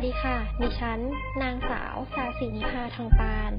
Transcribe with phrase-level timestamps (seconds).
[0.00, 1.00] สวัสดีค่ะ ดิฉัน
[1.42, 3.50] นางสาวสาสีนิพาทองปาน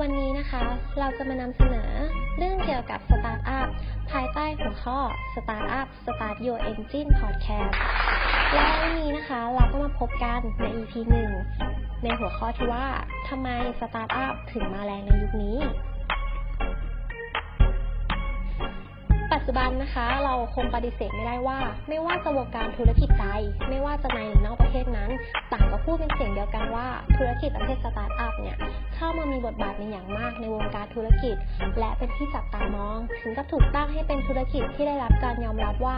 [0.00, 0.64] วันนี้นะคะ
[0.98, 1.90] เราจะมานำเสนอ
[2.38, 3.68] เรื่องเกี่ยวกับสตาร์ทอัพ
[4.10, 4.98] ภายใต้หัวข้อ
[5.34, 7.74] Startup Start Your Engine Podcast
[8.52, 10.94] และวันนี้นะคะ เราก็มาพบกันใน EP
[11.50, 12.86] 1 ในหัวข้อที่ว่า
[13.28, 13.48] ทำไม
[13.80, 15.58] สตาร์ทอัพถึงมาแรงในยุคนี้
[19.34, 21.58] ปัจจุบันนะคะ เราคงปฏิเสธไม่ได้ว่า
[21.88, 23.28] ไม่ว่าจะวงการธุรกิจใด
[23.68, 25.10] ไม่ว่าจะในหรือนอกประเทศนั้น
[25.86, 26.86] พูดเป็นเสียงเดียวกันว่า
[27.16, 28.56] ธุรกิจประเภทสตาร์ทอัพเนี่ย
[28.94, 31.36] เข้ามามีบทบาทเป็นอย่างมากในวงการธุรกิจ
[31.78, 35.96] และเป็นที่จับตามอง ถึงกับถูกตั้งให้เป็นธุรกิจที่ได้รับการยอมรับว่า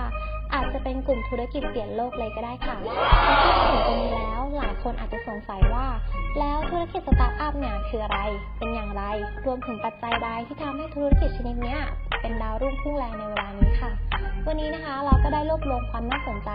[0.54, 2.94] อาจจะเป็นกลุ่มธุรกิจเปลี่ยนโลกเลยก็ได้ค่ะพอ
[3.44, 5.86] พูดถึงตรงนี้แล้ว หลายคนอาจจะสงสัยว่า
[6.38, 8.20] แล้วธุรกิจสตาร์ทอัพเนี่ยคืออะไร
[8.58, 9.02] เป็นอย่างไร
[9.46, 11.76] รวมถึงปัจจัยใดที่ทำให้ธุรกิจชนิดนี้
[12.20, 13.90] เป็นดาวรุ่งพุ่งแรงในเวลานี้ค่ะ
[14.46, 16.50] วันนี้นะคะเราก็ได้รวบรวมความน่าสนใจ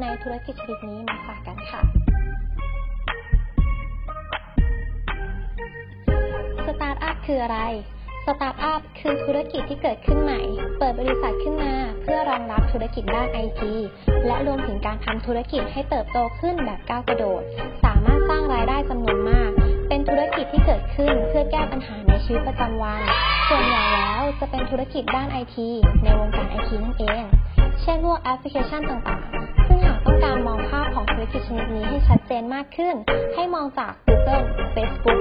[0.00, 1.82] ในธุรกิจชนิดนี้มาฝากกันค่ะ
[6.66, 7.58] สตาร์ทอัพคืออะไร
[8.26, 10.40] สตาร์ทอัพคือธุรกิจที่เกิดขึ้นใหม่
[10.78, 13.72] เปิดบริษัทขึ้นมา เพื่อรองรับธุรกิจด้านไอที
[14.26, 17.42] และรวมถึงการทำธุรกิจให้เติบโตขึ้นแบบก้าวกระโดด
[17.84, 19.50] สามารถสร้างรายได้จำนวนมาก
[19.88, 23.02] เป็นธุรกิจที่เกิดขึ้นเพื่อแก้ปัญหาในชีวิตประจำวัน
[23.48, 25.68] ส่วนใหญ่แล้วจะเป็นธุรกิจด้านไอที
[26.04, 27.24] ในวงการไอทีนั่นเอง
[27.82, 29.43] เช่นพวกแอปพลิเคชันต่างๆ
[29.84, 32.94] หากต้องการมองภาพของธุรกิจชนิดนี้ให้ชัดเจนมากขึ้น
[33.34, 35.20] ให้มองจาก Google Facebook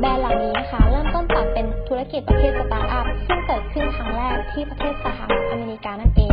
[0.00, 6.32] แบรนด์เหล่านี้นะคะ เริ่มต้นจากเป็นธุรกิจประเภทสตาร์ทอัพ ซึ่งเกิดขึ้นครั้งแรกที่ประเทศสหรัฐอเมริกานั่นเอง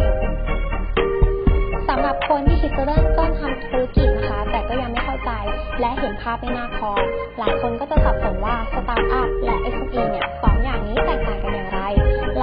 [1.90, 5.32] สำหรับคนที่คิดจะเริ่มต้นทำธุรกิจนะคะ แต่ก็ยังไม่เข้าใจ
[5.80, 6.92] และเห็นภาพไม่มากพอ
[7.40, 11.63] หลายคนก็จะสับสนว่าสตาร์ทอัพและ SME เนี่ยสองอย่างนี้แตกต่างกันอย่างไร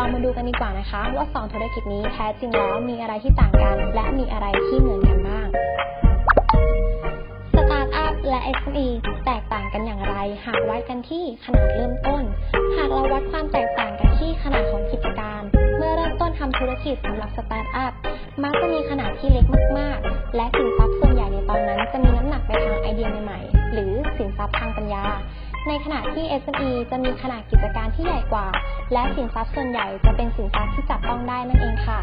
[0.01, 5.47] เรามาดูกันดีกว่านะคะ ว่าสองธุรกิจนี้แท้จริงแล้วมีอะไรที่ต่างกัน และมีอะไรที่เหมือนกันบ้าง
[7.55, 8.89] สตาร์ทอัพและ SME
[9.27, 10.15] แตกต่างกันอย่างไร
[10.47, 12.23] หากวัดกันที่ขนาดเริ่มต้น
[12.77, 15.43] หากเราวัดความแตกต่างกันที่ขนาดของกิจการ
[15.77, 17.93] เมื่อเริ่มต้นทำธุรกิจสำหรับสตาร์ทอัพ
[18.43, 19.47] มักจะมีขนาดที่เล็ก
[19.79, 25.05] มาก ๆ และสินทรัพย์ส่วนใหญ่ในตอนนั้นจะมีน้ำหนักไปทางไอเดียใหม่ๆหรือสินทรัพย์ทางปัญญา
[25.69, 28.47] ในขณะที่ SME จะมีขนาดกิจการที่ใหญ่กว่า
[28.93, 31.99] และสินทรัพย์ส่วนใหญ่จะเป็นสินทรัพย์ที่จับต้องได้นั่นเองค่ะ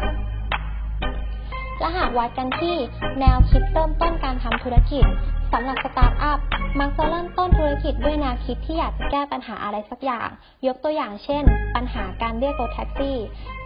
[1.80, 2.76] และหากวัดกันที่
[3.20, 5.04] แนวคิดเริ่มต้นการทำธุรกิจ
[5.52, 6.38] สำหรับสตาร์ทอัพ
[6.80, 10.28] มักจะเริ่มต้นธุรกิจด้วยแนวคิดที่อยากจะแก้ปัญหาอะไรสักอย่าง
[10.66, 11.44] ยกตัวอย่างเช่น
[11.74, 13.16] ปัญหาการเรียกรถแท็กซี่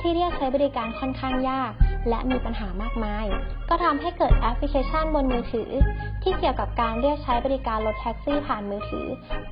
[0.01, 1.73] ที่เรียกใช้บริการค่อนข้างยาก
[2.09, 3.27] และมีปัญหามากมาย
[3.69, 5.71] ก็ทำให้เกิดแอปพลิเคชันบนมือถือ
[6.23, 9.07] ที่เกี่ยวกับการเรียกใช้บริการรถแท็กซี่ผ่านมือถือ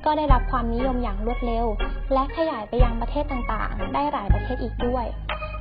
[0.05, 1.65] ก็ได้รับความนิยมอย่างรวดเร็ว
[2.13, 5.05] และขยายไปยังประเทศต่างๆ ได้หลายประเทศอีกด้วย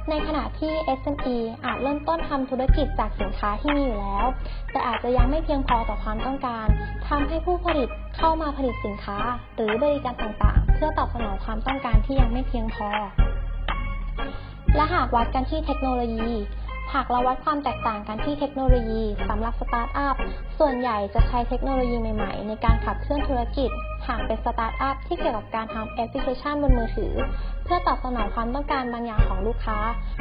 [0.09, 4.27] ในขณะที่ SME อาจเริ่มต้นทำธุรกิจจากสินค้าที่มีอยู่แล้ว
[4.72, 6.66] แต่อาจจะยังไม่เพียงพอต่อความต้องการ
[7.09, 9.19] ทำให้ผู้ผลิตเข้ามาผลิตสินค้า
[9.55, 12.89] หรือบริการต่างๆ เพื่อตอบสนองความต้องการที่ยังไม่เพียงพอ
[14.77, 16.31] และหากวัดกันที่เทคโนโลยี
[16.95, 20.17] หากเราวัดความแตกต่างกันที่เทคโนโลยีสำหรับสตาร์ทอัพ
[20.59, 23.71] ส่วนใหญ่จะใช้เทคโนโลยีใหม่ๆ ในการขับเคลื่อนธุรกิจ
[24.06, 27.12] หากเป็นสตาร์ทอัพที่เกี่ยวกับการทำแอปพลิเคชันบนมือถือ
[27.65, 29.78] เพื่อตอบสนองความต้องการบางอย่างของลูกค้า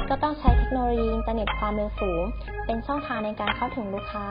[0.09, 2.21] ก็ต้องใช้เทคโนโลยีอินเทอร์เน็ตความเร็วสูง
[2.65, 4.25] เป็นช่องทางในการเข้าถึงลูกค้า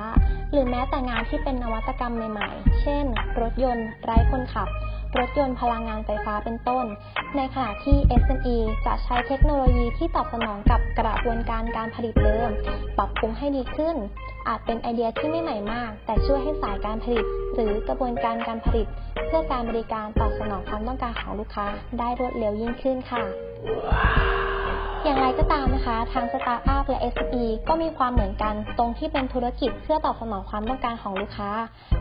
[0.53, 3.05] หรือแม้แต่งานที่เป็นนวัตกรรมใหม่ๆ เช่น
[3.41, 4.69] รถยนต์ไร้คนขับ
[5.16, 6.84] รถยนต์พลังงานไฟฟ้าเป็นต้น
[7.36, 12.50] ในขณะที่ SME จะใช้เทคโนโลยีที่ตอบสนองกับกระบวนการการผลิตเดิม
[12.98, 13.96] ปรับปรุงให้ดีขึ้น
[14.48, 17.24] อาจเป็นไอเดียที่ไม่ใหม่มาก แต่ช่วยให้สายการผลิต
[17.54, 18.86] หรือกระบวนการการผลิต
[19.26, 21.66] เพื่อการบริการตอบสนองความต้องการของลูกค้า
[21.98, 24.57] ได้รวดเร็วยิ่งขึ้นค่ะ
[25.04, 31.50] อย่างไรก็ตามนะคะ ทางสตาร์ทอัพและ SME ก็มีความเหมือนกันตรงที่เป็นธุรกิจเพื่อตอบสนองความต้องการของลูกค้า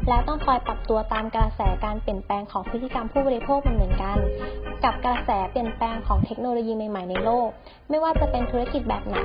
[0.07, 4.17] และต้องคอยปรับตัวตามกระแสการเปลี่ยนแปลงของพฤติกรรมผู้บริโภคเหมือนกัน
[4.83, 7.49] กับกระแสเปลี่ยนแปลงของเทคโนโลยีใหม่ๆในโลก
[7.89, 9.17] ไม่ว่าจะเป็นธุรกิจแบบไหน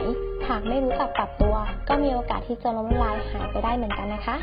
[0.49, 1.55] หากไม่รู้จักปรับตัว
[1.89, 4.37] ก็มีโอกาสที่จะล้มละลายหายไปได้เหมือนกันนะคะ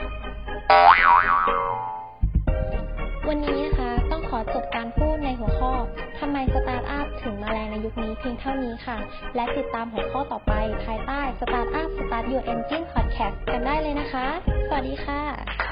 [3.28, 5.72] วันนี้นะคะต้องขอจบการพูดในหัวข้อ
[6.20, 8.98] ทำไมสตาร์ทอัพ ถึงมาแรงในยุคนี้เพียงเท่านี้ค่ะ
[9.36, 10.54] และติดตามหัวข้อต่อไป
[10.86, 14.28] ภายใต้ Startup Start Your Engine Podcast กันได้เลยนะคะ
[14.68, 15.69] สวัสดีค่ะ